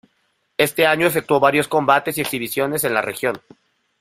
Ese 0.57 0.87
año 0.87 1.05
efectuó 1.05 1.39
varios 1.39 1.67
combates 1.67 2.17
y 2.17 2.21
exhibiciones 2.21 2.83
en 2.85 2.95
la 2.95 3.03
región. 3.03 3.39